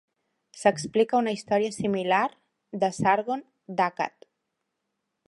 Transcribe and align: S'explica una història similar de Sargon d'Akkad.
S'explica 0.59 1.19
una 1.23 1.33
història 1.35 1.75
similar 1.75 2.23
de 2.85 2.89
Sargon 3.01 3.45
d'Akkad. 3.81 4.31